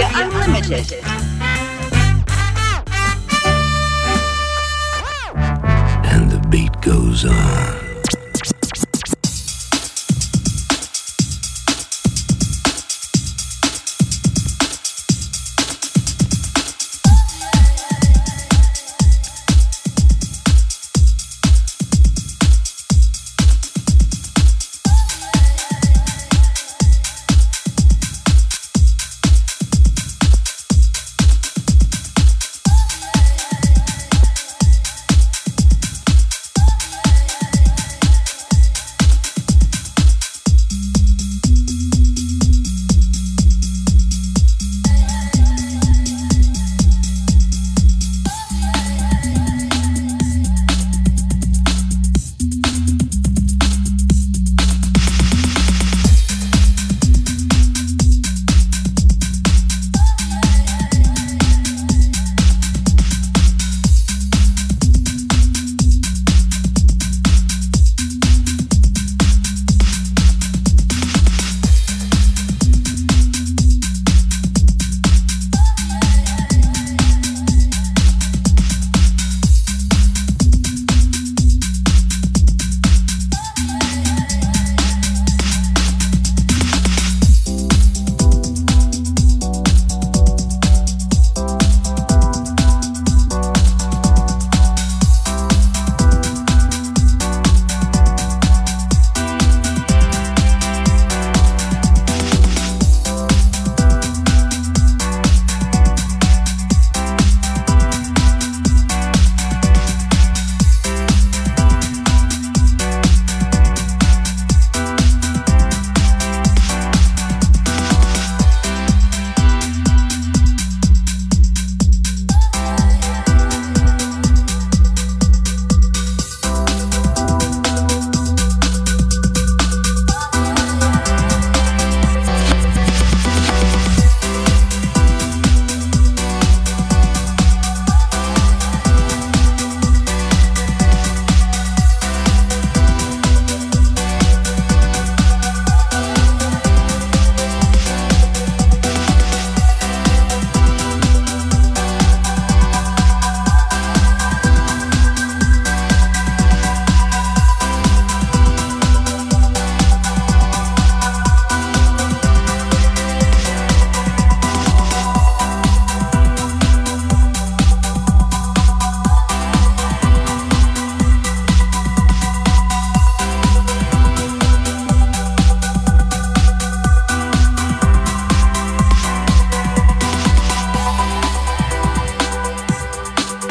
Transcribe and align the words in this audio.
FM4 0.00 0.44
Unlimited. 0.44 1.04
And 6.12 6.30
the 6.30 6.46
beat 6.48 6.80
goes 6.80 7.24
on. 7.24 7.83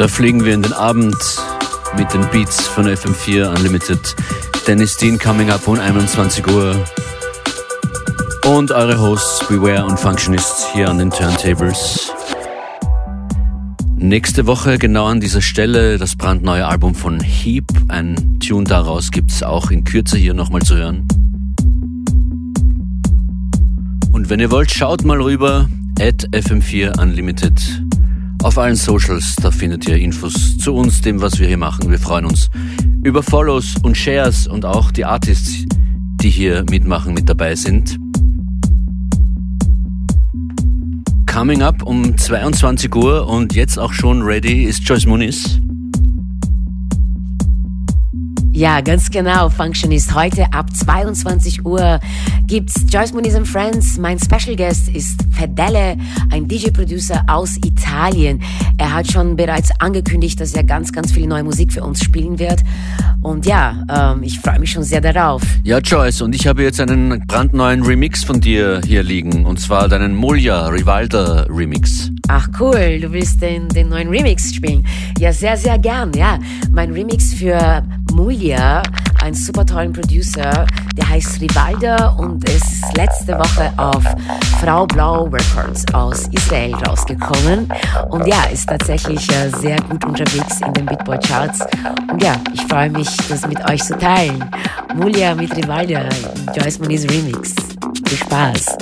Da 0.03 0.09
fliegen 0.09 0.43
wir 0.43 0.53
in 0.53 0.61
den 0.61 0.73
Abend 0.73 1.15
mit 1.95 2.13
den 2.13 2.29
Beats 2.29 2.67
von 2.67 2.87
FM4 2.87 3.47
Unlimited. 3.47 4.17
Dennis 4.67 4.97
Dean 4.97 5.17
coming 5.17 5.49
up 5.49 5.65
um 5.65 5.79
21 5.79 6.45
Uhr. 6.45 6.75
Und 8.45 8.71
eure 8.71 8.99
Hosts 8.99 9.47
Beware 9.47 9.85
und 9.85 9.97
Functionist 9.97 10.67
hier 10.73 10.89
an 10.89 10.97
den 10.97 11.09
Turntables. 11.09 12.11
Nächste 13.95 14.45
Woche 14.45 14.77
genau 14.77 15.05
an 15.05 15.21
dieser 15.21 15.41
Stelle 15.41 15.97
das 15.97 16.17
brandneue 16.17 16.67
Album 16.67 16.95
von 16.95 17.21
Heap. 17.21 17.71
Ein 17.87 18.41
Tune 18.45 18.65
daraus 18.65 19.09
gibt 19.09 19.31
es 19.31 19.41
auch 19.41 19.71
in 19.71 19.85
Kürze 19.85 20.17
hier 20.17 20.33
nochmal 20.33 20.63
zu 20.63 20.75
hören. 20.75 21.07
Und 24.11 24.29
wenn 24.29 24.41
ihr 24.41 24.51
wollt, 24.51 24.69
schaut 24.69 25.05
mal 25.05 25.21
rüber 25.21 25.69
at 25.97 26.27
FM4 26.33 26.99
Unlimited 27.01 27.82
auf 28.43 28.57
allen 28.57 28.75
Socials, 28.75 29.35
da 29.41 29.51
findet 29.51 29.87
ihr 29.87 29.97
Infos 29.97 30.57
zu 30.57 30.73
uns, 30.73 31.01
dem, 31.01 31.21
was 31.21 31.39
wir 31.39 31.47
hier 31.47 31.57
machen. 31.57 31.89
Wir 31.89 31.97
freuen 31.97 32.25
uns 32.25 32.49
über 33.03 33.23
Follows 33.23 33.75
und 33.83 33.97
Shares 33.97 34.47
und 34.47 34.65
auch 34.65 34.91
die 34.91 35.05
Artists, 35.05 35.65
die 36.21 36.29
hier 36.29 36.65
mitmachen, 36.69 37.13
mit 37.13 37.29
dabei 37.29 37.55
sind. 37.55 37.97
Coming 41.25 41.61
up 41.61 41.83
um 41.83 42.17
22 42.17 42.93
Uhr 42.93 43.27
und 43.27 43.55
jetzt 43.55 43.79
auch 43.79 43.93
schon 43.93 44.21
ready 44.21 44.65
ist 44.65 44.87
Joyce 44.87 45.05
Muniz. 45.05 45.59
Ja, 48.55 48.81
ganz 48.81 49.09
genau. 49.09 49.49
Function 49.49 49.91
ist 49.91 50.13
heute 50.13 50.45
ab 50.53 50.67
22 50.71 51.65
Uhr 51.65 51.99
gibt's 52.45 52.75
Joyce 52.87 53.11
Muniz 53.11 53.33
and 53.33 53.47
Friends. 53.47 53.97
Mein 53.97 54.19
Special 54.19 54.55
Guest 54.55 54.89
ist 54.89 55.25
Fedele, 55.31 55.97
ein 56.31 56.47
DJ-Producer 56.47 57.23
aus 57.25 57.57
Italien. 57.65 58.43
Er 58.77 58.93
hat 58.93 59.11
schon 59.11 59.35
bereits 59.35 59.71
angekündigt, 59.79 60.39
dass 60.39 60.53
er 60.53 60.63
ganz, 60.63 60.91
ganz 60.91 61.11
viel 61.11 61.25
neue 61.25 61.43
Musik 61.43 61.73
für 61.73 61.83
uns 61.83 62.03
spielen 62.03 62.37
wird. 62.37 62.61
Und 63.23 63.47
ja, 63.47 63.83
ähm, 63.89 64.21
ich 64.21 64.39
freue 64.39 64.59
mich 64.59 64.69
schon 64.69 64.83
sehr 64.83 65.01
darauf. 65.01 65.41
Ja, 65.63 65.79
Joyce, 65.79 66.21
und 66.21 66.35
ich 66.35 66.45
habe 66.45 66.61
jetzt 66.61 66.79
einen 66.79 67.25
brandneuen 67.25 67.81
Remix 67.81 68.23
von 68.23 68.39
dir 68.39 68.81
hier 68.85 69.01
liegen. 69.01 69.45
Und 69.45 69.61
zwar 69.61 69.89
deinen 69.89 70.15
Mulja 70.15 70.67
Rivalda 70.67 71.47
Remix. 71.49 72.11
Ach 72.27 72.47
cool, 72.59 72.99
du 73.01 73.11
willst 73.11 73.41
den, 73.41 73.67
den 73.69 73.89
neuen 73.89 74.09
Remix 74.09 74.53
spielen. 74.53 74.85
Ja, 75.17 75.33
sehr, 75.33 75.57
sehr 75.57 75.79
gern. 75.79 76.11
Ja, 76.13 76.37
mein 76.71 76.91
Remix 76.91 77.33
für 77.33 77.83
Mulja, 78.11 78.83
ein 79.21 79.33
super 79.33 79.65
tollen 79.65 79.93
Producer, 79.93 80.65
der 80.95 81.09
heißt 81.09 81.41
Rivalda 81.41 82.09
und 82.09 82.47
ist 82.49 82.83
letzte 82.95 83.37
Woche 83.37 83.71
auf 83.77 84.03
Frau 84.61 84.85
Blau 84.85 85.23
Records 85.23 85.85
aus 85.93 86.27
Israel 86.31 86.75
rausgekommen. 86.75 87.71
Und 88.09 88.27
ja, 88.27 88.43
ist 88.51 88.67
tatsächlich 88.67 89.29
äh, 89.31 89.49
sehr 89.49 89.77
gut 89.89 90.03
unterwegs 90.05 90.61
in 90.65 90.73
den 90.73 90.85
Beatboy 90.85 91.17
Charts. 91.19 91.61
Und 92.11 92.21
ja, 92.21 92.35
ich 92.53 92.61
freue 92.63 92.89
mich, 92.89 93.09
das 93.29 93.47
mit 93.47 93.59
euch 93.69 93.83
zu 93.83 93.97
teilen. 93.97 94.43
Mulja 94.95 95.33
mit 95.35 95.55
Rivalda, 95.55 96.09
Joyce 96.55 96.79
Moniz 96.79 97.03
Remix. 97.09 97.55
Viel 98.05 98.17
Spaß. 98.17 98.77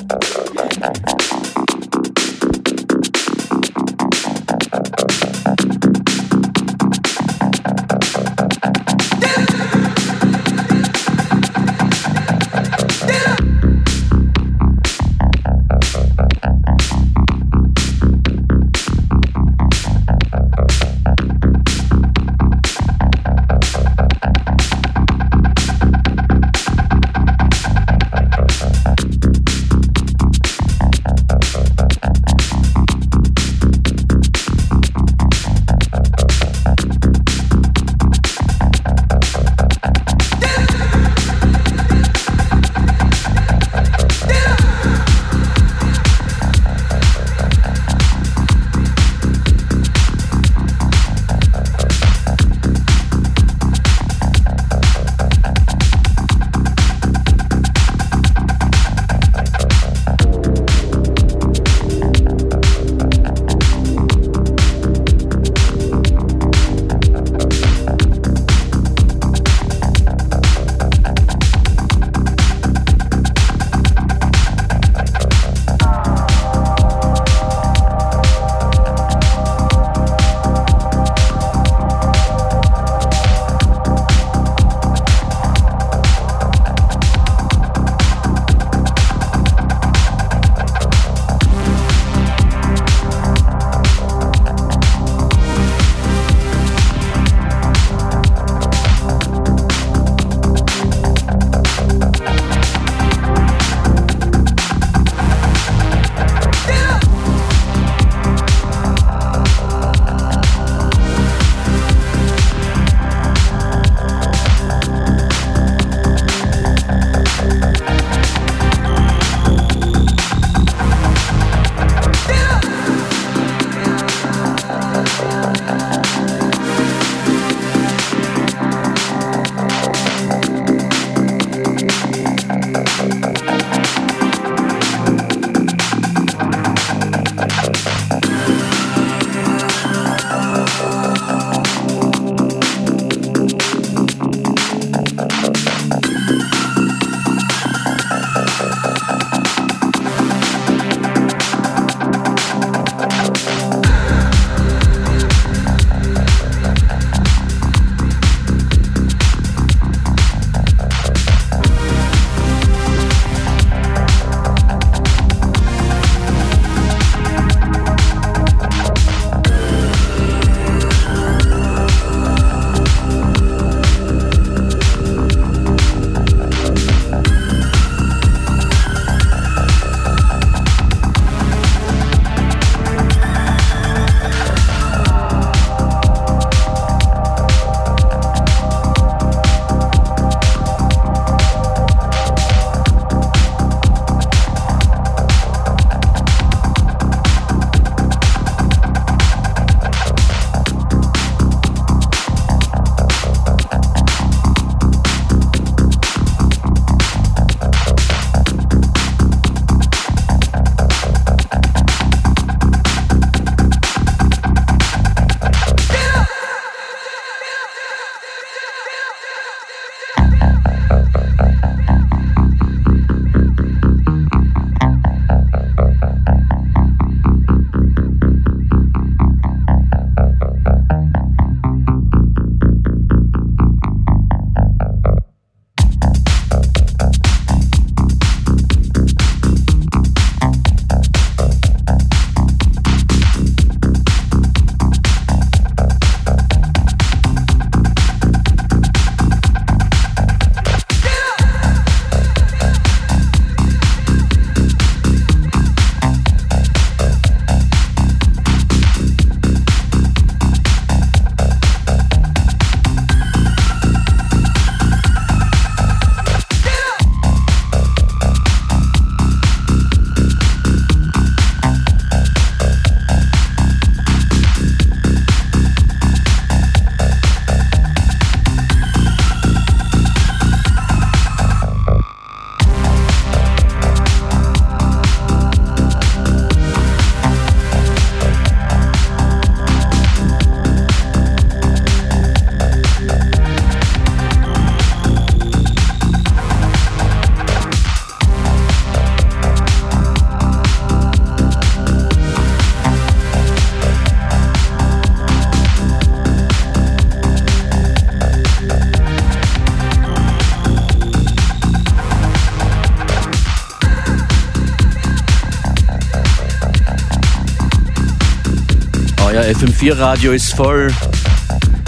FM4 319.81 319.97
Radio 319.97 320.31
ist 320.31 320.54
voll 320.54 320.94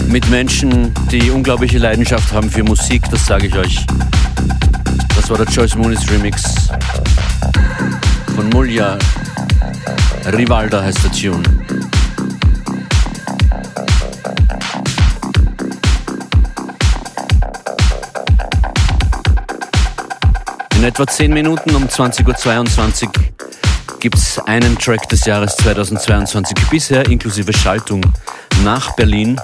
mit 0.08 0.28
Menschen, 0.32 0.92
die 1.12 1.30
unglaubliche 1.30 1.78
Leidenschaft 1.78 2.34
haben 2.34 2.50
für 2.50 2.64
Musik, 2.64 3.04
das 3.12 3.24
sage 3.28 3.46
ich 3.46 3.56
euch. 3.56 3.86
Das 5.16 5.30
war 5.30 5.38
der 5.38 5.46
Joyce 5.46 5.76
Moonis 5.76 6.10
Remix 6.10 6.70
von 8.34 8.50
Mulja. 8.50 8.98
Rivalda 10.26 10.82
heißt 10.82 11.04
der 11.04 11.12
Tune. 11.12 11.44
In 20.76 20.84
etwa 20.84 21.06
10 21.06 21.32
Minuten 21.32 21.76
um 21.76 21.84
20.22 21.84 23.06
Uhr 23.06 23.33
gibt 24.04 24.18
es 24.18 24.38
einen 24.38 24.78
Track 24.78 25.08
des 25.08 25.24
Jahres 25.24 25.56
2022 25.56 26.58
bisher 26.70 27.10
inklusive 27.10 27.54
Schaltung 27.54 28.02
nach 28.62 28.94
Berlin. 28.98 29.40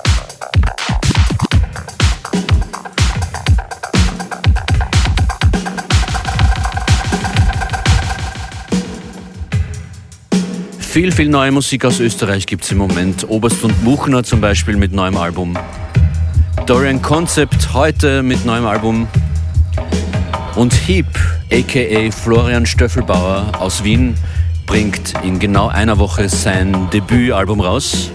Viel, 10.78 11.14
viel 11.14 11.30
neue 11.30 11.54
Musik 11.54 11.86
aus 11.86 12.02
Österreich 12.02 12.46
gibt 12.46 12.66
es 12.66 12.72
im 12.74 12.80
Moment. 12.80 13.30
Oberst 13.30 13.64
und 13.64 13.82
Buchner 13.86 14.26
zum 14.26 14.42
Beispiel 14.42 14.76
mit 14.76 14.92
neuem 14.92 15.16
Album. 15.16 15.58
Dorian 16.66 17.02
Concept 17.02 17.74
heute 17.74 18.22
mit 18.24 18.44
neuem 18.46 18.66
Album. 18.66 19.08
Und 20.58 20.74
Heap, 20.86 21.08
aka 21.50 22.12
Florian 22.12 22.66
Stöffelbauer 22.66 23.54
aus 23.58 23.86
Wien, 23.86 24.16
bringt 24.70 25.16
in 25.24 25.40
genau 25.40 25.68
einer 25.68 25.98
Woche 25.98 26.30
sein 26.30 26.92
Debütalbum 26.94 27.60
raus 27.60 28.12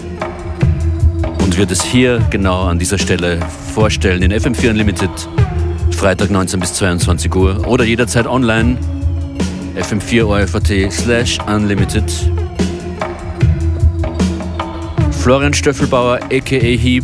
und 1.43 1.57
wird 1.57 1.69
es 1.69 1.83
hier 1.83 2.19
genau 2.29 2.63
an 2.63 2.79
dieser 2.79 2.97
Stelle 2.97 3.39
vorstellen 3.73 4.21
in 4.23 4.31
FM4 4.31 4.69
Unlimited, 4.69 5.09
Freitag 5.91 6.31
19 6.31 6.61
bis 6.61 6.73
22 6.75 7.35
Uhr 7.35 7.67
oder 7.67 7.83
jederzeit 7.83 8.25
online 8.25 8.77
fm4 9.75 10.23
OFAT 10.23 10.89
slash 10.93 11.39
unlimited. 11.45 12.09
Florian 15.11 15.53
Stöffelbauer 15.53 16.21
aka 16.31 16.55
Heap 16.55 17.03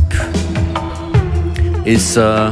ist 1.83 2.15
äh, 2.15 2.51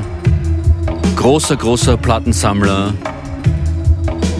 großer, 1.15 1.56
großer 1.56 1.96
Plattensammler, 1.96 2.94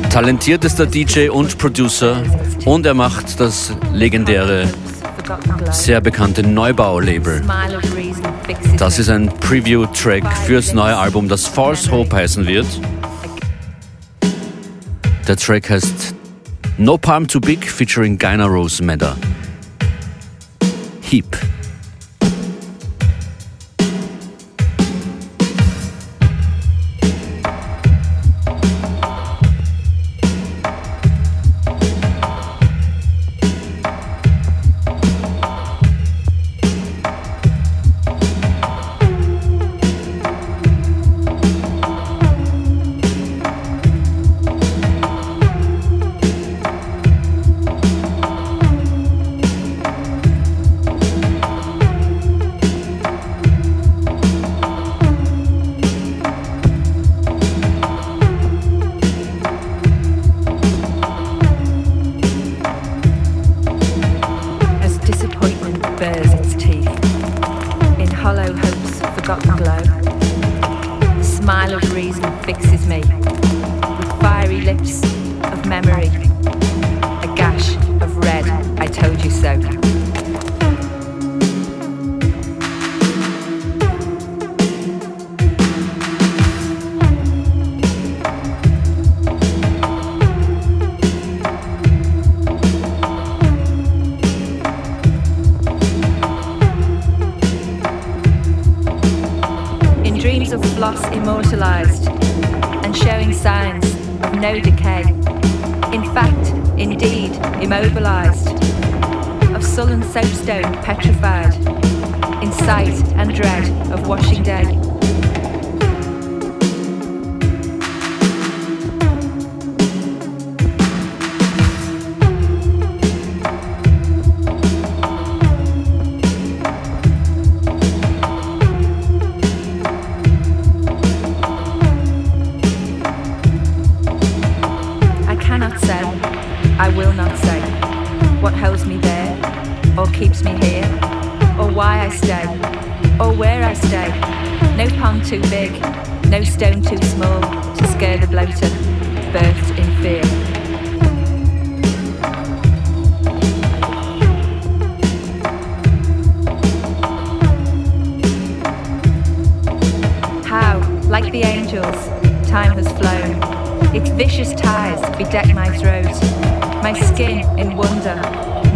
talentiertester 0.10 0.86
DJ 0.86 1.30
und 1.30 1.58
Producer 1.58 2.22
und 2.66 2.86
er 2.86 2.94
macht 2.94 3.39
das 3.39 3.74
legendäre, 3.94 4.68
sehr 5.72 6.01
bekannte 6.01 6.44
Neubau-Label. 6.44 7.44
Das 8.78 9.00
ist 9.00 9.10
ein 9.10 9.28
Preview-Track 9.28 10.25
fürs 10.46 10.74
neue 10.74 10.98
Album, 10.98 11.28
das 11.28 11.48
False 11.48 11.92
Hope 11.92 12.16
heißen 12.16 12.48
wird. 12.48 12.68
Der 15.28 15.38
Track 15.38 15.70
heißt 15.70 16.16
No 16.78 16.98
Palm 16.98 17.28
Too 17.28 17.39
Big 17.39 17.70
featuring 17.70 18.18
Gyna 18.18 18.46
Rose 18.46 18.84
Medder. 18.84 19.16
Heap. 21.01 21.38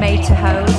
made 0.03 0.21
to 0.21 0.35
hold 0.35 0.69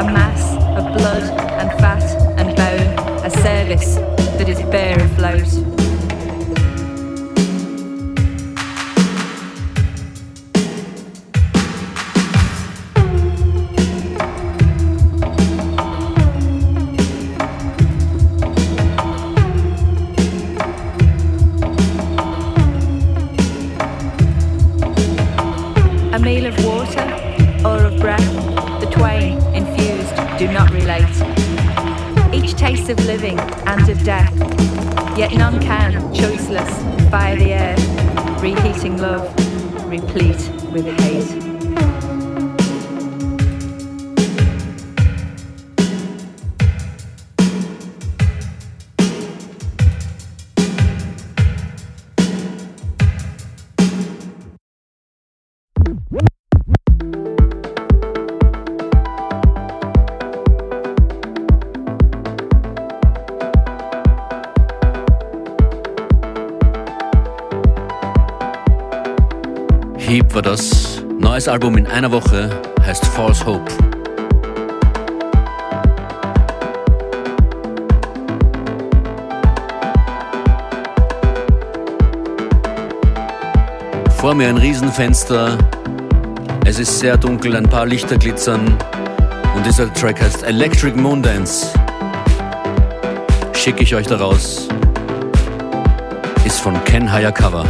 a 0.00 0.04
mass 0.12 0.54
of 0.76 0.98
blood 0.98 1.22
and 1.60 1.70
fat 1.78 2.02
and 2.36 2.56
bone, 2.56 3.24
a 3.24 3.30
service 3.30 3.94
that 4.36 4.48
is 4.48 4.60
bare 4.62 4.98
afloat. 4.98 5.73
Neues 71.44 71.52
Album 71.52 71.76
in 71.76 71.86
einer 71.86 72.10
Woche 72.10 72.48
heißt 72.86 73.04
False 73.04 73.44
Hope. 73.44 73.70
Vor 84.16 84.34
mir 84.34 84.48
ein 84.48 84.56
Riesenfenster. 84.56 85.58
Es 86.64 86.78
ist 86.78 86.98
sehr 86.98 87.18
dunkel, 87.18 87.56
ein 87.56 87.68
paar 87.68 87.84
Lichter 87.84 88.16
glitzern. 88.16 88.78
Und 89.54 89.66
dieser 89.66 89.92
Track 89.92 90.22
heißt 90.22 90.44
Electric 90.44 90.96
Moon 90.96 91.22
Dance. 91.22 91.66
Schicke 93.52 93.82
ich 93.82 93.94
euch 93.94 94.06
daraus. 94.06 94.66
Ist 96.46 96.60
von 96.60 96.82
Ken 96.84 97.12
Hayakawa. 97.12 97.66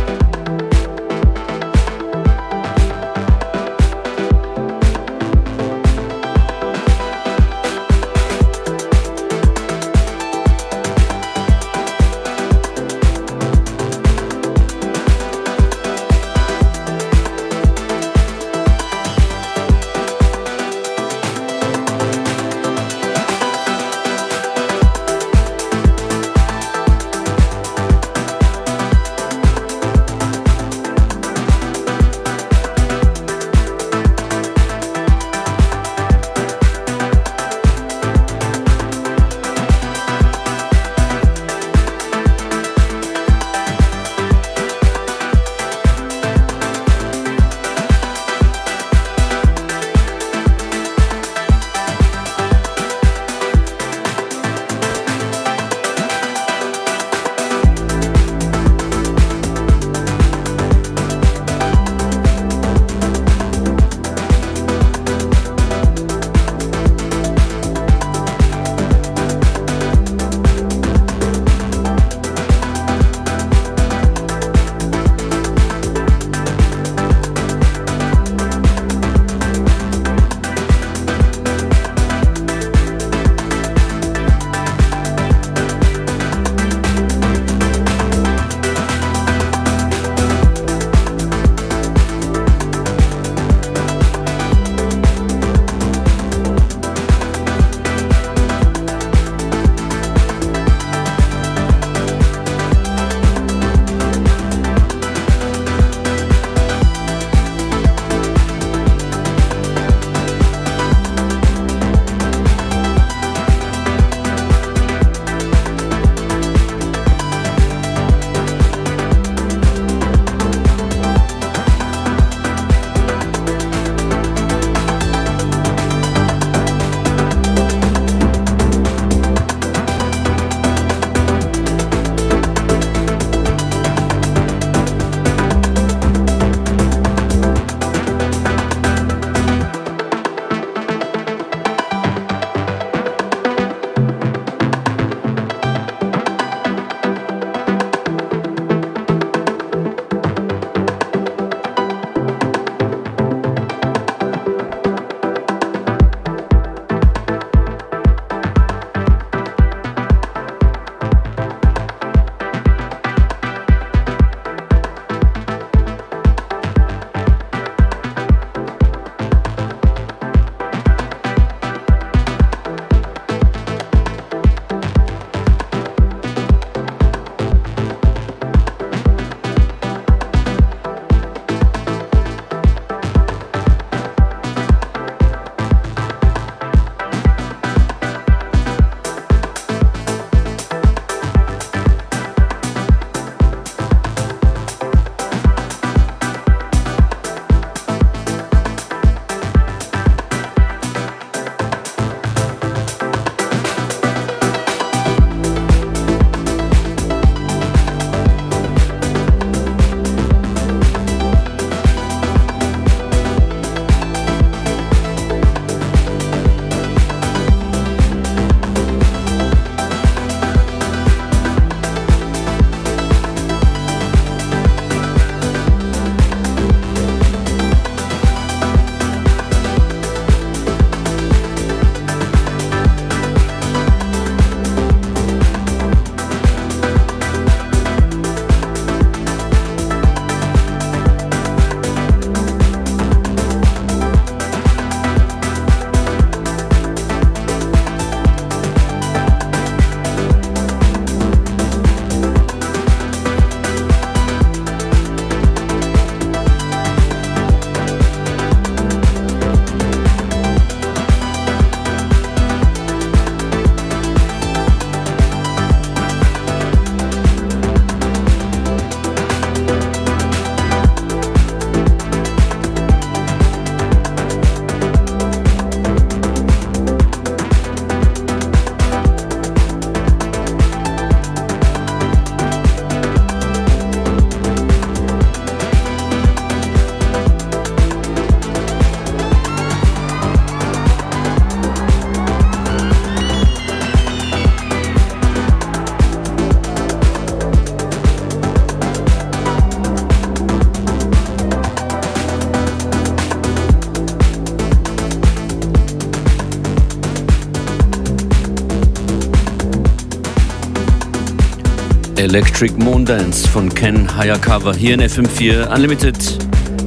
Electric 312.34 312.72
Moon 312.82 313.04
Dance 313.04 313.46
von 313.46 313.72
Ken 313.72 314.08
Hayakawa 314.16 314.74
hier 314.74 314.94
in 314.94 315.02
FM4 315.02 315.72
Unlimited. 315.72 316.16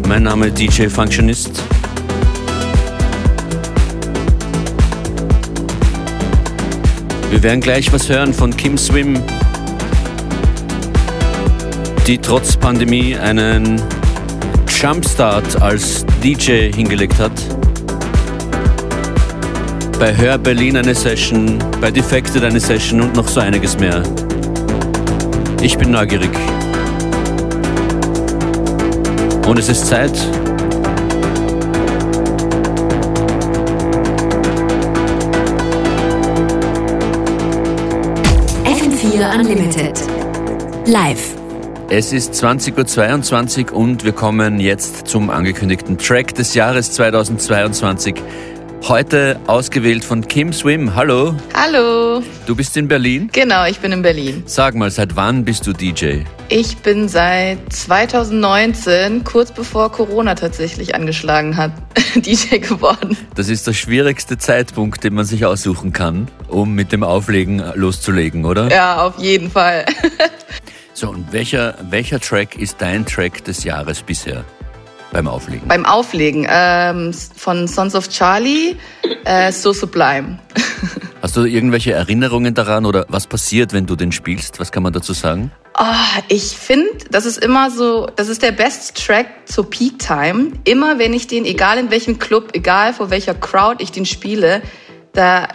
Mein 0.05 0.23
Name 0.23 0.51
DJ 0.51 0.89
Functionist. 0.89 1.63
Wir 7.29 7.41
werden 7.41 7.61
gleich 7.61 7.93
was 7.93 8.09
hören 8.09 8.33
von 8.33 8.57
Kim 8.57 8.77
Swim, 8.77 9.17
die 12.05 12.17
trotz 12.17 12.57
Pandemie 12.57 13.15
einen 13.15 13.81
Jumpstart 14.67 15.61
als 15.61 16.05
DJ 16.21 16.73
hingelegt 16.73 17.17
hat. 17.19 17.31
Bei 19.97 20.13
Hör 20.13 20.37
Berlin 20.37 20.75
eine 20.75 20.93
Session, 20.93 21.57
bei 21.79 21.89
Defected 21.89 22.43
eine 22.43 22.59
Session 22.59 22.99
und 22.99 23.15
noch 23.15 23.29
so 23.29 23.39
einiges 23.39 23.79
mehr. 23.79 24.03
Ich 25.61 25.77
bin 25.77 25.91
neugierig. 25.91 26.29
Und 29.47 29.57
es 29.57 29.69
ist 29.69 29.87
Zeit. 29.87 30.11
FM4 38.65 39.39
Unlimited. 39.39 39.99
Live. 40.85 41.35
Es 41.89 42.13
ist 42.13 42.33
20.22 42.33 43.71
Uhr 43.71 43.77
und 43.77 44.03
wir 44.03 44.11
kommen 44.11 44.59
jetzt 44.59 45.07
zum 45.07 45.29
angekündigten 45.29 45.97
Track 45.97 46.35
des 46.35 46.53
Jahres 46.53 46.91
2022. 46.91 48.15
Heute 48.87 49.37
ausgewählt 49.47 50.05
von 50.05 50.25
Kim 50.25 50.53
Swim. 50.53 50.95
Hallo. 50.95 51.35
Hallo. 51.53 52.23
Du 52.45 52.55
bist 52.55 52.77
in 52.77 52.87
Berlin? 52.87 53.29
Genau, 53.33 53.65
ich 53.65 53.79
bin 53.79 53.91
in 53.91 54.01
Berlin. 54.01 54.43
Sag 54.45 54.75
mal, 54.75 54.89
seit 54.89 55.17
wann 55.17 55.43
bist 55.43 55.67
du 55.67 55.73
DJ? 55.73 56.21
Ich 56.47 56.77
bin 56.77 57.09
seit 57.09 57.57
2019, 57.73 59.25
kurz 59.25 59.51
bevor 59.51 59.91
Corona 59.91 60.35
tatsächlich 60.35 60.95
angeschlagen 60.95 61.57
hat, 61.57 61.73
DJ 62.15 62.59
geworden. 62.59 63.17
Das 63.35 63.49
ist 63.49 63.67
der 63.67 63.73
schwierigste 63.73 64.37
Zeitpunkt, 64.37 65.03
den 65.03 65.15
man 65.15 65.25
sich 65.25 65.43
aussuchen 65.43 65.91
kann, 65.91 66.29
um 66.47 66.73
mit 66.73 66.93
dem 66.93 67.03
Auflegen 67.03 67.61
loszulegen, 67.75 68.45
oder? 68.45 68.71
Ja, 68.71 69.05
auf 69.05 69.19
jeden 69.19 69.51
Fall. 69.51 69.85
so, 70.93 71.09
und 71.09 71.33
welcher, 71.33 71.75
welcher 71.89 72.21
Track 72.21 72.57
ist 72.57 72.77
dein 72.79 73.05
Track 73.05 73.43
des 73.43 73.65
Jahres 73.65 74.01
bisher? 74.01 74.45
Beim 75.11 75.27
Auflegen? 75.27 75.67
Beim 75.67 75.85
Auflegen 75.85 76.47
ähm, 76.49 77.13
von 77.13 77.67
Sons 77.67 77.95
of 77.95 78.09
Charlie, 78.09 78.75
äh, 79.25 79.51
So 79.51 79.73
Sublime. 79.73 80.39
Hast 81.21 81.35
du 81.35 81.45
irgendwelche 81.45 81.93
Erinnerungen 81.93 82.53
daran 82.53 82.85
oder 82.85 83.05
was 83.09 83.27
passiert, 83.27 83.73
wenn 83.73 83.85
du 83.85 83.95
den 83.95 84.11
spielst? 84.11 84.59
Was 84.59 84.71
kann 84.71 84.83
man 84.83 84.93
dazu 84.93 85.13
sagen? 85.13 85.51
Oh, 85.79 86.21
ich 86.27 86.57
finde, 86.57 86.89
das 87.11 87.25
ist 87.25 87.37
immer 87.37 87.69
so, 87.69 88.07
das 88.15 88.29
ist 88.29 88.41
der 88.41 88.51
beste 88.51 88.93
Track 88.93 89.27
zur 89.45 89.69
Peak 89.69 89.99
Time. 89.99 90.51
Immer 90.63 90.99
wenn 90.99 91.13
ich 91.13 91.27
den, 91.27 91.45
egal 91.45 91.77
in 91.77 91.91
welchem 91.91 92.19
Club, 92.19 92.49
egal 92.53 92.93
vor 92.93 93.09
welcher 93.09 93.33
Crowd 93.33 93.83
ich 93.83 93.91
den 93.91 94.05
spiele, 94.05 94.61
da 95.13 95.47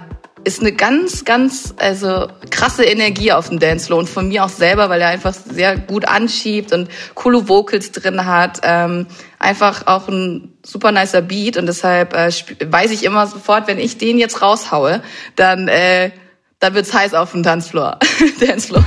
ist 0.45 0.61
eine 0.61 0.73
ganz, 0.73 1.25
ganz, 1.25 1.75
also 1.77 2.29
krasse 2.51 2.85
Energie 2.85 3.33
auf 3.33 3.49
dem 3.49 3.59
Dancefloor 3.59 4.01
und 4.01 4.09
von 4.09 4.29
mir 4.29 4.45
auch 4.45 4.49
selber, 4.49 4.89
weil 4.91 5.01
er 5.01 5.09
einfach 5.09 5.35
sehr 5.35 5.79
gut 5.79 6.07
anschiebt 6.07 6.73
und 6.73 6.89
coole 7.15 7.49
Vocals 7.49 7.93
drin 7.93 8.27
hat. 8.27 8.61
Ähm, 8.63 9.07
einfach 9.39 9.87
auch 9.87 10.09
ein 10.09 10.53
super 10.65 10.93
nicer 10.93 11.23
Beat 11.23 11.57
und 11.57 11.67
deshalb 11.67 12.15
äh, 12.15 12.31
weiß 12.65 12.91
ich 12.91 13.05
immer 13.05 13.27
sofort, 13.27 13.67
wenn 13.67 13.79
ich 13.79 13.99
den 13.99 14.19
jetzt 14.19 14.43
raushaue, 14.43 15.03
dann, 15.37 15.69
äh, 15.69 16.11
dann 16.59 16.75
wird's 16.75 16.93
heiß 16.93 17.15
auf 17.15 17.33
dem 17.33 17.43
Tanzfloor. 17.43 17.99
Dancefloor. 18.41 18.85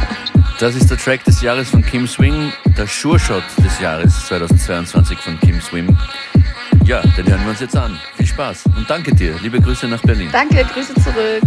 Das 0.59 0.75
ist 0.75 0.89
der 0.89 0.97
Track 0.97 1.25
des 1.25 1.41
Jahres 1.41 1.69
von 1.69 1.83
Kim 1.83 2.07
Swing, 2.07 2.53
der 2.77 2.87
Sure 2.87 3.19
Shot 3.19 3.43
des 3.57 3.79
Jahres 3.79 4.27
2022 4.27 5.17
von 5.19 5.39
Kim 5.41 5.59
Swim. 5.59 5.97
Ja, 6.85 7.01
den 7.01 7.27
hören 7.27 7.41
wir 7.41 7.49
uns 7.49 7.59
jetzt 7.61 7.75
an. 7.75 7.99
Viel 8.15 8.27
Spaß 8.27 8.65
und 8.77 8.87
danke 8.87 9.13
dir. 9.13 9.35
Liebe 9.41 9.59
Grüße 9.59 9.87
nach 9.87 10.03
Berlin. 10.03 10.29
Danke, 10.31 10.63
Grüße 10.71 10.93
zurück. 10.93 11.41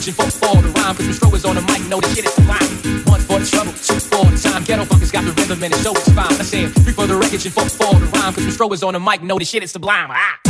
Kitchen 0.00 0.14
for 0.14 0.46
all 0.46 0.56
the 0.56 0.68
rhyme. 0.68 0.96
Cause 0.96 1.06
Mistro 1.06 1.34
is 1.34 1.44
on 1.44 1.56
the 1.56 1.62
mic, 1.62 1.86
know 1.88 2.00
the 2.00 2.08
shit 2.08 2.24
is 2.24 2.34
fine. 2.34 3.04
One 3.04 3.20
for 3.20 3.38
the 3.38 3.46
trouble, 3.46 3.72
two 3.72 4.00
for 4.00 4.24
the 4.24 4.38
time. 4.38 4.64
Ghetto 4.64 4.84
funkers 4.84 5.12
got 5.12 5.24
the 5.24 5.32
rhythm 5.32 5.62
and 5.62 5.74
it 5.74 5.80
show 5.80 5.92
it's 5.92 6.12
fine. 6.12 6.32
I 6.40 6.44
said 6.44 6.72
three 6.82 6.92
for 6.92 7.06
the 7.06 7.16
wreckage 7.16 7.44
and 7.44 7.54
four 7.54 7.68
for 7.68 7.94
the 7.94 8.06
rhyme. 8.06 8.32
Cause 8.32 8.44
Mistro 8.44 8.72
is 8.72 8.82
on 8.82 8.94
the 8.94 9.00
mic, 9.00 9.22
know 9.22 9.38
the 9.38 9.44
shit 9.44 9.62
is 9.62 9.70
sublime. 9.70 10.08
Ah. 10.10 10.49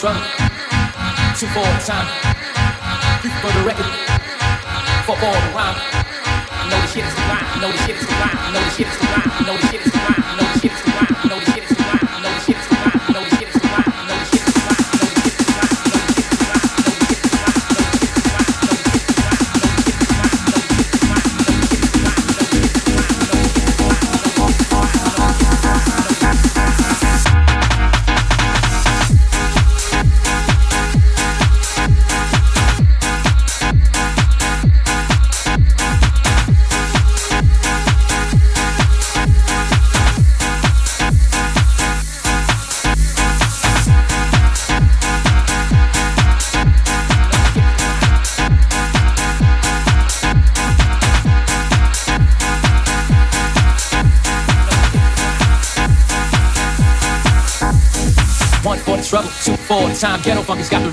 Time. 0.00 0.48
For 3.42 3.52
the 3.52 3.64
record, 3.66 3.86
Four 5.06 5.16
for 5.16 5.26
the 5.26 5.52
rhyme. 5.54 5.76
Know 6.70 6.80
the 6.80 6.86
shit 6.86 7.04
is 7.04 7.14
the 7.14 7.20
rhyme. 7.22 7.60
Know 7.60 7.72
the 7.72 7.78
shit 7.78 7.96
is 7.96 8.06
the 8.06 8.12
rhyme. 8.14 8.52
Know 8.52 8.60
the 8.62 8.70
shit 8.70 8.86
is 8.86 8.98
the 8.98 9.06
rhyme. 9.06 9.46
Know 9.46 9.56
the 9.56 9.66
shit 9.68 9.77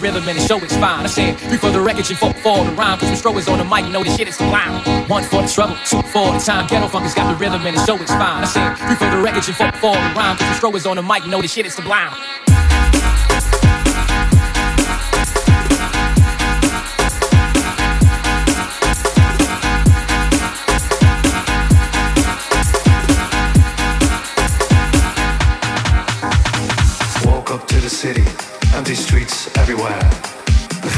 rhythm 0.06 0.30
and 0.30 0.38
the 0.38 0.41
show 0.41 0.58
it's 0.58 0.78
fine. 0.78 1.04
I 1.04 1.08
said 1.08 1.39
for 1.60 1.72
the 1.72 1.82
wreckage 1.82 2.12
and 2.12 2.20
four 2.20 2.34
for 2.34 2.63
the 2.63 2.72
rhyme. 2.72 3.00
Cause 3.00 3.10
Mistro 3.10 3.36
is 3.39 3.48
on 3.48 3.58
the 3.58 3.65
mic, 3.65 3.86
you 3.86 3.91
know 3.91 4.04
this 4.04 4.15
shit 4.15 4.28
is 4.28 4.36
sublime. 4.36 4.84
One 5.10 5.24
for 5.24 5.41
the 5.41 5.48
trouble, 5.48 5.76
two 5.89 6.02
for 6.13 6.32
the 6.32 6.38
time. 6.38 6.68
Ghetto 6.68 6.88
funkers 6.88 7.15
got 7.15 7.28
the 7.32 7.38
rhythm 7.44 7.65
and 7.65 7.76
the 7.76 7.84
show 7.86 7.96
it's 7.96 8.12
fine. 8.12 8.44
I 8.44 8.46
said 8.46 8.76
for 9.00 9.10
the 9.10 9.22
wreckage 9.24 9.48
and 9.48 9.58
four 9.58 9.72
for 9.82 9.96
the 9.96 10.13
rhyme. 10.13 10.38
Cause 10.38 10.48
Mistro 10.48 10.76
is 10.76 10.86
on 10.86 10.98
the 10.98 11.04
mic, 11.04 11.26
know 11.26 11.41
this 11.41 11.54
shit 11.54 11.65
is 11.65 11.74
sublime. 11.74 12.13
Everywhere. 29.75 30.09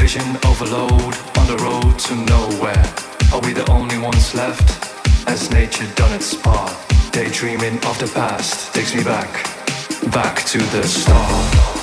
Vision 0.00 0.36
overload 0.46 1.14
on 1.38 1.46
the 1.46 1.56
road 1.62 1.98
to 1.98 2.14
nowhere. 2.14 2.84
Are 3.32 3.40
we 3.40 3.52
the 3.52 3.68
only 3.70 3.98
ones 3.98 4.34
left? 4.34 4.84
Has 5.26 5.50
nature 5.50 5.86
done 5.94 6.12
its 6.14 6.34
part? 6.34 6.72
Daydreaming 7.12 7.76
of 7.86 7.98
the 7.98 8.10
past 8.14 8.74
takes 8.74 8.94
me 8.94 9.02
back, 9.02 9.28
back 10.12 10.44
to 10.46 10.58
the 10.58 10.82
start. 10.84 11.77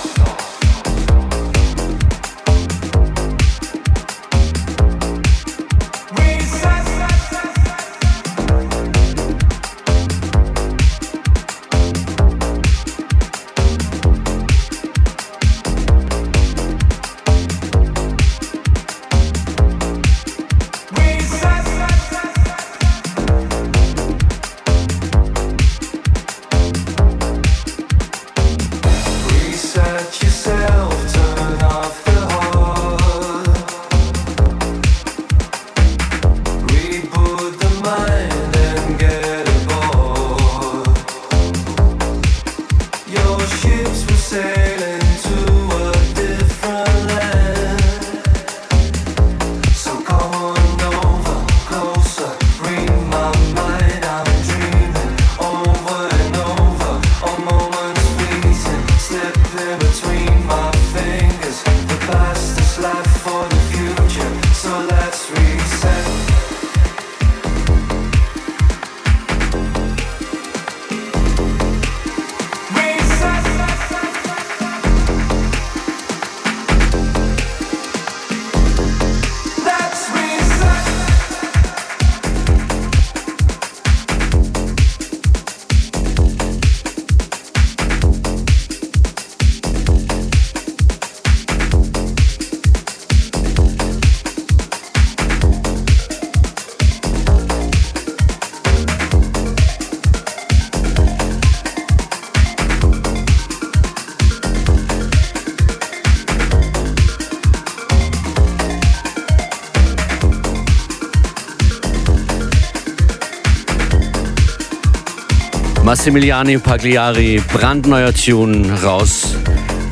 Massimiliani 115.95 116.57
Pagliari, 116.57 117.41
brandneuer 117.53 118.13
Tune 118.13 118.69
raus 118.83 119.37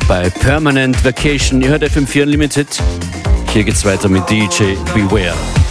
bei 0.06 0.28
Permanent 0.28 1.02
Vacation. 1.02 1.62
Ihr 1.62 1.70
hört 1.70 1.82
FM4 1.82 2.24
Unlimited. 2.24 2.68
Hier 3.54 3.64
geht's 3.64 3.86
weiter 3.86 4.10
mit 4.10 4.28
DJ 4.28 4.74
Beware. 4.92 5.63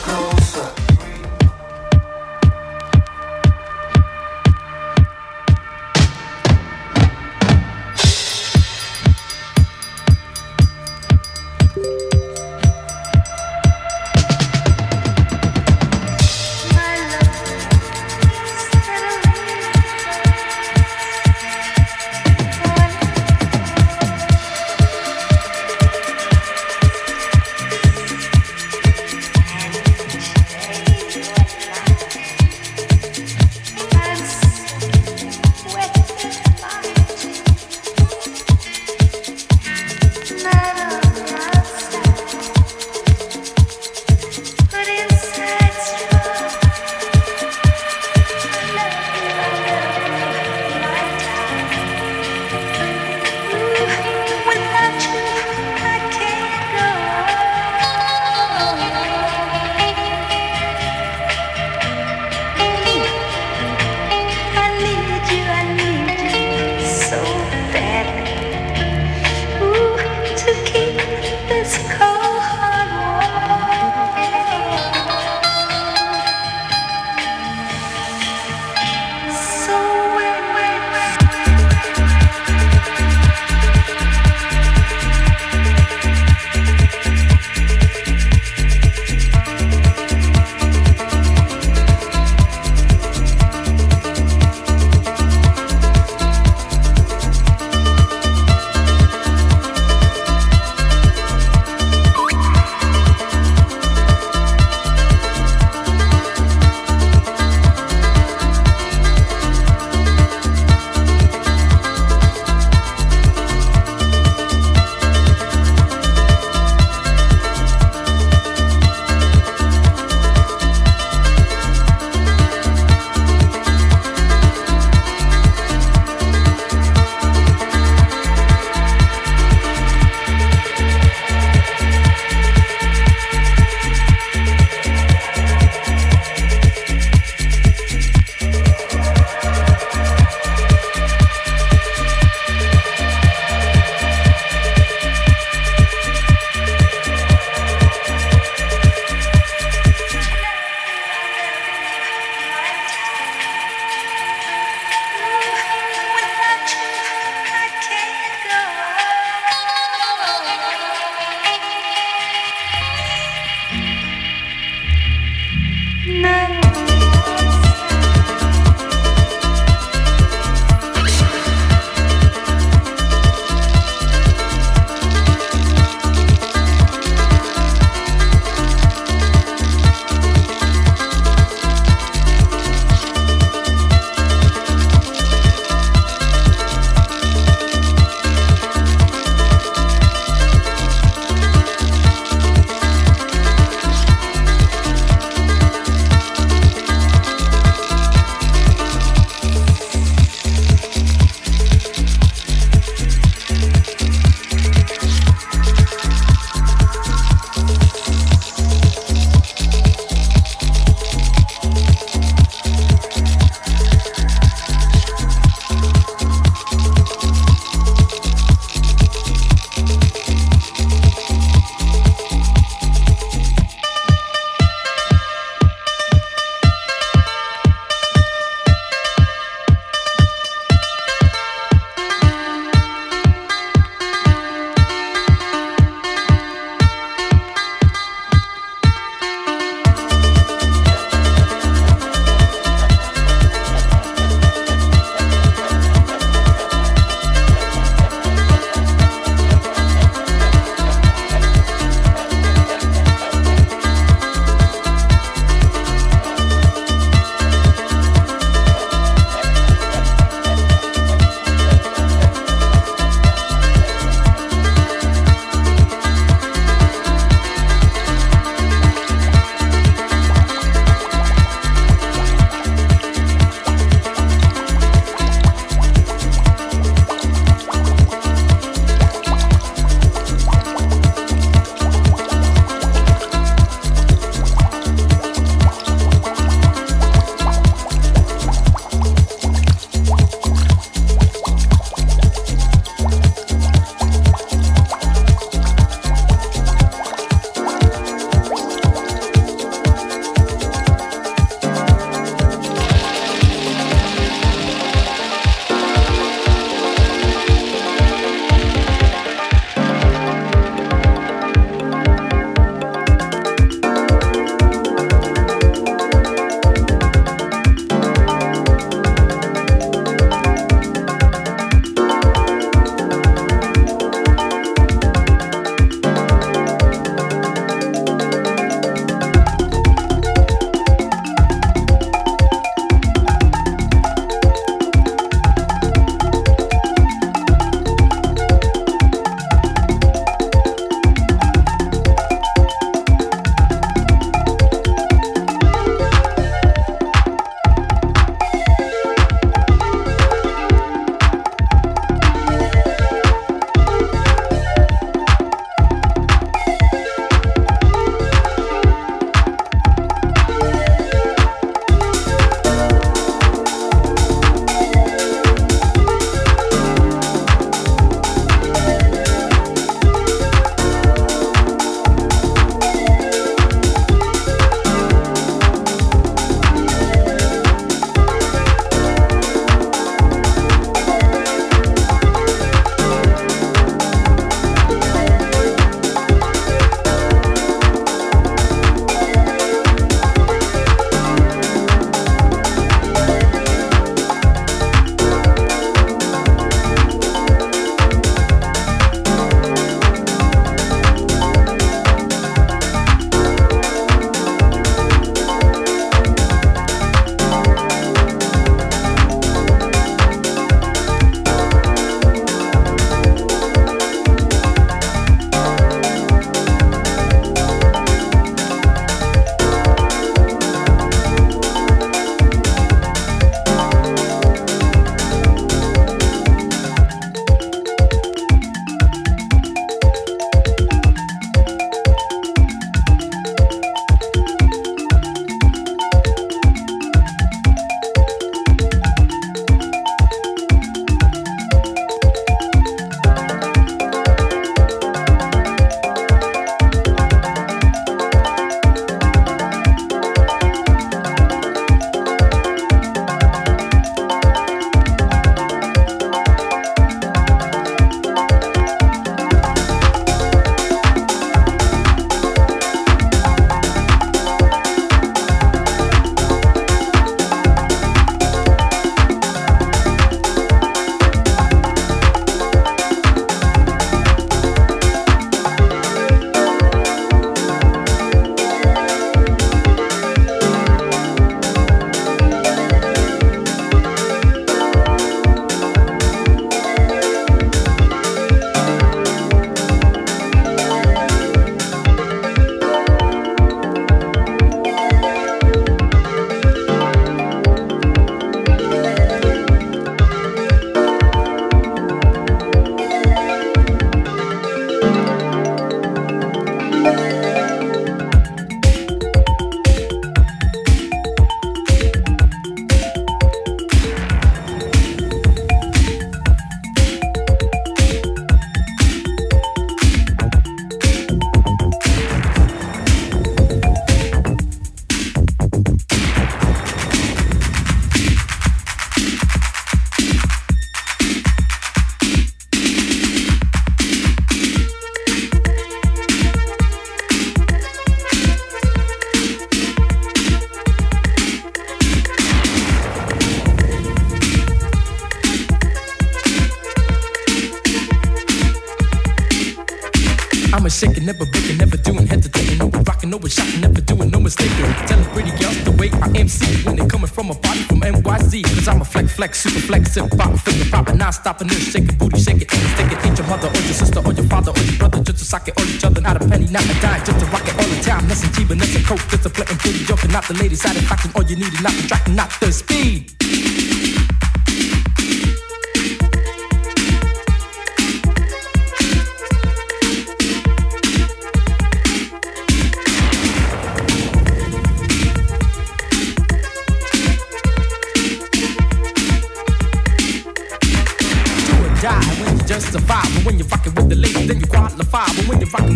Shaking, 551.04 551.26
never 551.26 551.45
breaking, 551.45 551.78
never 551.78 551.97
doing, 551.97 552.28
hesitating, 552.28 552.78
no 552.78 552.88
rocking, 553.08 553.30
no 553.30 553.39
shocking, 553.47 553.82
never 553.82 554.01
doing, 554.01 554.30
no 554.30 554.39
mistaking. 554.39 554.91
Telling 555.08 555.26
pretty 555.36 555.51
girls 555.60 555.84
the 555.84 555.91
way 555.99 556.10
I 556.22 556.28
am 556.28 556.47
MC 556.47 556.84
when 556.86 556.95
they 556.95 557.06
coming 557.06 557.28
from 557.28 557.51
a 557.51 557.56
body 557.56 557.84
from 557.84 558.01
NYC. 558.01 558.64
Cause 558.64 558.88
I'm 558.88 559.01
a 559.01 559.06
flex, 559.06 559.36
flex, 559.36 559.62
super 559.62 559.80
flex, 559.80 560.16
hip 560.16 560.32
hop, 560.39 560.58
finger 560.60 560.86
popping, 560.89 561.18
non 561.18 561.34
stopping, 561.34 561.68
this 561.68 561.91
shaking, 561.91 562.16
booty 562.18 562.39
shaking, 562.39 562.68
it, 562.68 563.26
ain't 563.26 563.38
your 563.38 563.47
mother 563.47 563.68
or 563.68 563.84
your 563.84 563.97
sister 564.01 564.20
or 564.20 564.34
your 564.34 564.47
father 564.47 564.72
or 564.72 564.84
your 564.84 564.97
brother, 564.97 565.20
just 565.24 565.39
to 565.39 565.45
sock 565.45 565.68
it, 565.68 565.78
all 565.78 565.88
each 565.88 566.04
other, 566.04 566.22
not 566.22 566.38
a 566.38 566.47
penny, 566.47 566.68
not 566.68 566.84
a 566.84 566.95
dime, 567.01 567.24
just 567.26 567.39
to 567.39 567.45
rock 567.51 567.68
it 567.68 567.76
all 567.76 567.89
the 567.89 567.99
time. 568.01 568.28
Nothing 568.28 568.51
cheaper, 568.54 568.76
nothing 568.76 569.04
coke, 569.04 569.24
just 569.30 569.45
a 569.45 569.49
play 569.49 569.66
pretty 569.66 570.06
joking, 570.06 570.32
not 570.32 570.47
the 570.47 570.54
lady 570.56 570.76
satisfaction, 570.76 571.32
all 571.36 571.43
you 571.43 571.56
need 571.56 571.74
is 571.74 571.82
not 571.82 571.93
the 571.93 572.08
track, 572.08 572.28
not 572.30 572.49
the 572.60 572.72
speed. 572.72 573.42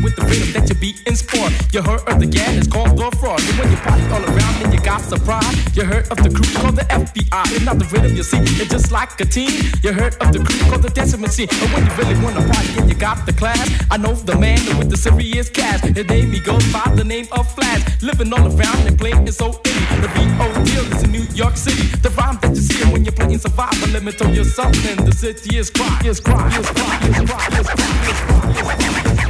With 0.07 0.15
the 0.15 0.23
rhythm 0.23 0.49
that 0.55 0.69
you 0.69 0.75
beat 0.79 1.03
in 1.03 1.15
sport. 1.15 1.51
You 1.73 1.81
heard 1.83 1.99
of 2.07 2.15
the 2.23 2.25
gang, 2.25 2.55
it's 2.55 2.71
called 2.71 2.95
the 2.95 3.11
fraud. 3.19 3.43
And 3.43 3.59
when 3.59 3.67
you 3.69 3.79
party 3.83 4.07
all 4.15 4.23
around 4.23 4.55
and 4.63 4.71
you 4.71 4.79
got 4.79 5.01
surprise, 5.01 5.51
you 5.75 5.83
heard 5.83 6.07
of 6.07 6.17
the 6.23 6.31
crew 6.31 6.47
called 6.55 6.77
the 6.79 6.87
FBI. 6.87 7.43
It's 7.51 7.65
not 7.65 7.77
the 7.77 7.87
rhythm 7.91 8.15
you 8.15 8.23
see, 8.23 8.39
it's 8.39 8.71
just 8.71 8.89
like 8.91 9.19
a 9.19 9.25
team. 9.25 9.51
You 9.83 9.91
heard 9.91 10.15
of 10.23 10.31
the 10.31 10.39
crew 10.39 10.59
called 10.71 10.83
the 10.83 10.89
dancing 10.89 11.19
machine. 11.19 11.49
And 11.51 11.69
when 11.73 11.83
you 11.83 11.91
really 11.99 12.17
wanna 12.23 12.39
party 12.47 12.71
and 12.79 12.87
you 12.87 12.95
got 12.95 13.25
the 13.25 13.33
class, 13.33 13.67
I 13.91 13.97
know 13.97 14.13
the 14.13 14.37
man 14.37 14.63
with 14.79 14.89
the 14.89 14.95
serious 14.95 15.49
cash. 15.49 15.81
His 15.81 16.07
name 16.07 16.31
he 16.31 16.39
goes 16.39 16.63
by 16.71 16.87
the 16.95 17.03
name 17.03 17.27
of 17.33 17.43
Flash. 17.51 17.83
Living 18.01 18.31
all 18.31 18.47
around 18.47 18.87
and 18.87 18.97
playing 18.97 19.27
so 19.31 19.59
itty. 19.67 19.83
The 19.99 20.09
B.O. 20.15 20.47
deal 20.63 20.87
is 20.95 21.03
in 21.03 21.11
New 21.11 21.27
York 21.35 21.57
City. 21.57 21.83
The 21.99 22.11
rhyme 22.11 22.39
that 22.41 22.55
you 22.55 22.63
see 22.63 22.79
when 22.91 23.03
you're 23.03 23.11
playing 23.11 23.39
survival. 23.39 23.89
Let 23.91 24.03
me 24.03 24.13
tell 24.13 24.31
you 24.31 24.45
something. 24.45 25.03
The 25.03 25.11
city 25.11 25.57
is 25.57 25.69
cry, 25.69 25.99
is 26.05 26.21
cry, 26.21 26.47
is 26.55 26.69
cry, 26.69 26.95
is 27.11 27.29
cry, 27.29 27.47
is 27.59 27.67
cry, 27.67 28.01
is 28.07 28.19
cry, 28.21 29.11
is 29.11 29.26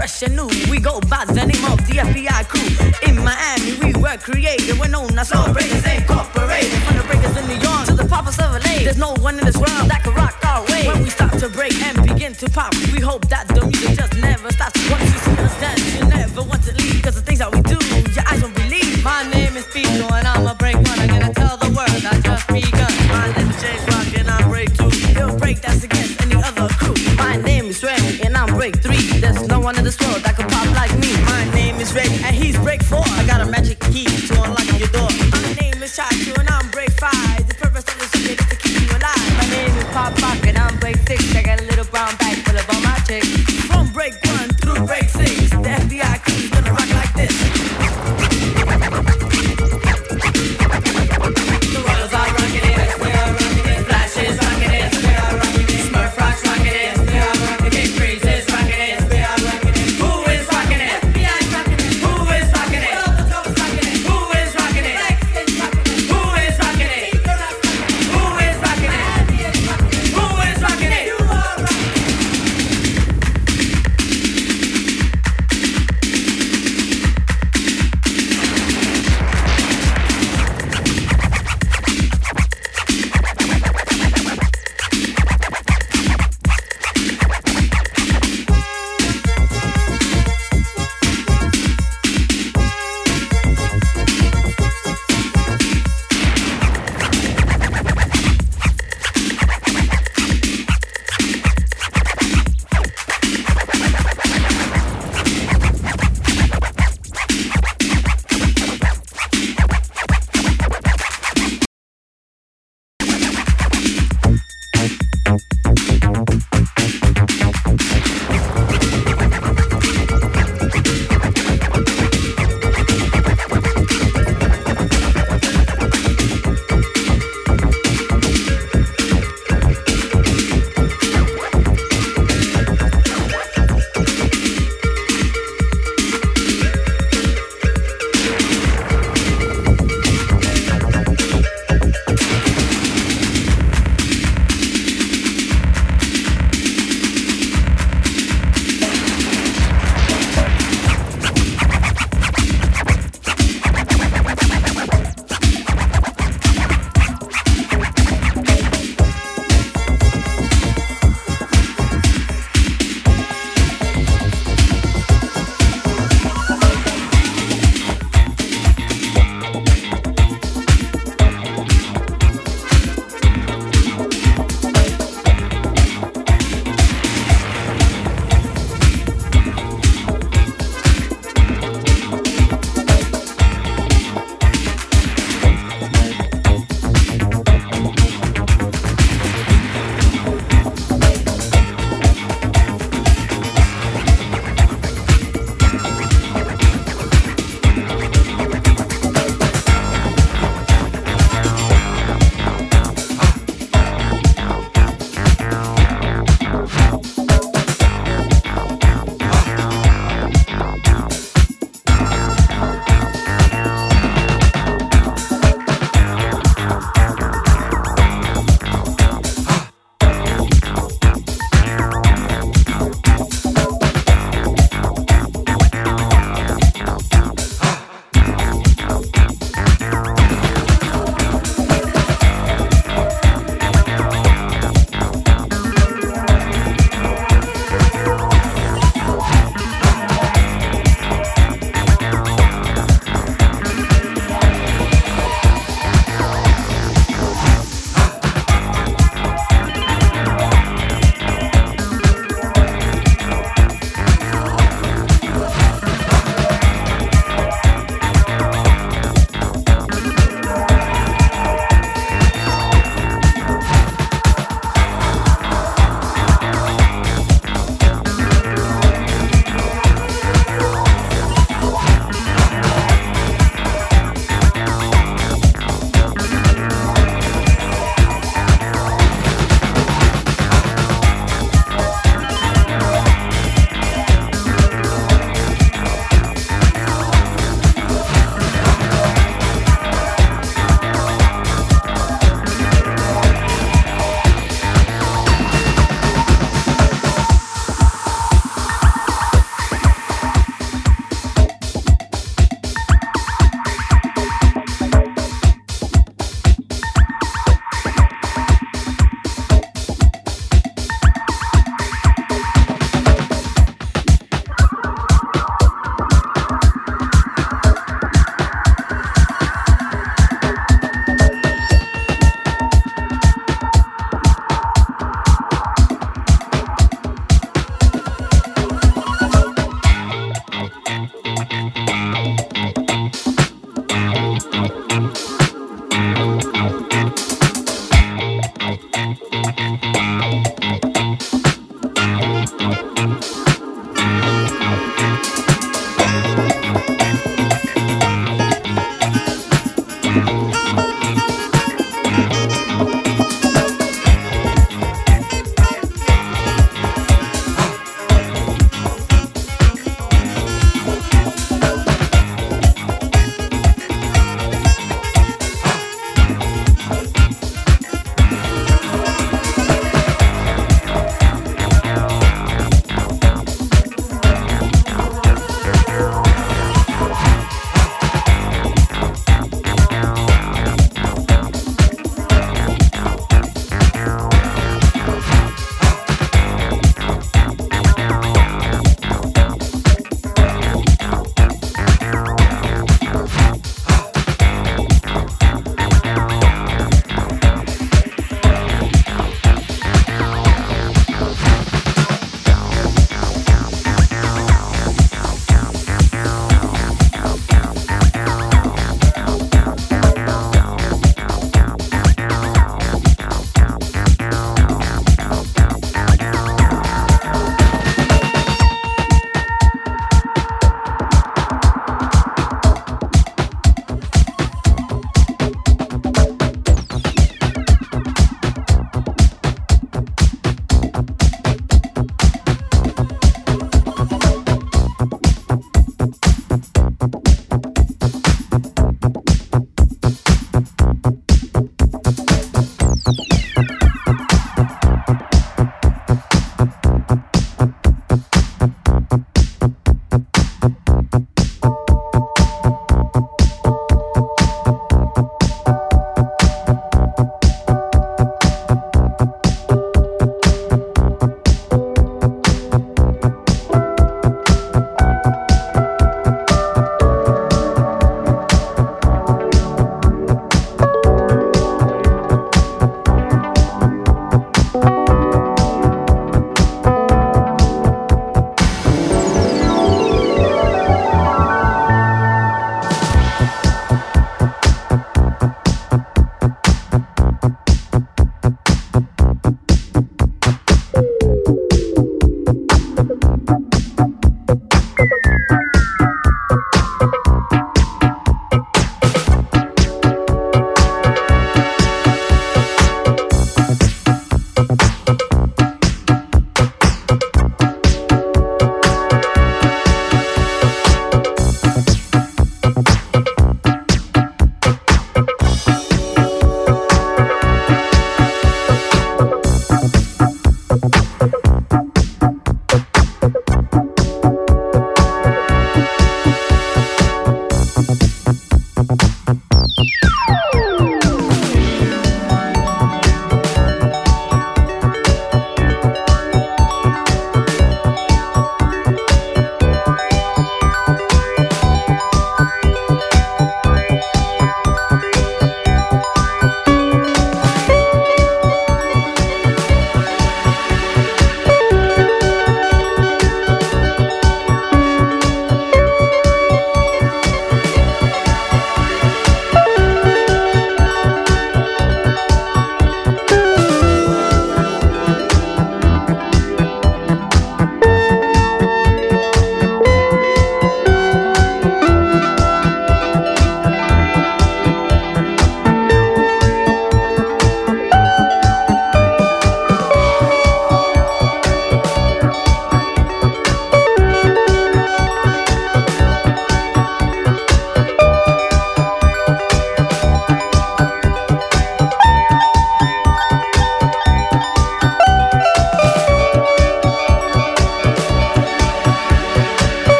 fresh 0.00 0.22
and 0.22 0.34
new. 0.34 0.48
We 0.70 0.80
go 0.80 0.98
by 1.12 1.26
the 1.26 1.44
name 1.44 1.64
of 1.68 1.76
the 1.84 2.00
FBI 2.00 2.48
crew. 2.48 2.70
In 3.06 3.22
Miami, 3.22 3.76
we 3.84 3.92
were 4.00 4.16
created. 4.16 4.80
We're 4.80 4.88
known 4.88 5.12
as 5.18 5.28
Soul 5.28 5.52
Breakers 5.52 5.84
Incorporated. 5.84 6.80
From 6.84 6.96
the 6.96 7.04
breakers 7.04 7.36
in 7.36 7.44
New 7.46 7.60
York 7.60 7.84
to 7.84 7.94
the 8.00 8.08
poppers 8.08 8.38
of 8.38 8.48
LA. 8.64 8.80
There's 8.80 8.96
no 8.96 9.12
one 9.20 9.38
in 9.38 9.44
this 9.44 9.58
world 9.58 9.92
that 9.92 10.00
can 10.02 10.14
rock 10.14 10.40
our 10.42 10.64
way. 10.72 10.88
When 10.88 11.02
we 11.04 11.10
start 11.10 11.38
to 11.40 11.50
break 11.50 11.74
and 11.84 12.00
begin 12.02 12.32
to 12.40 12.48
pop, 12.48 12.72
we 12.96 13.00
hope 13.00 13.28
that 13.28 13.46
the 13.48 13.60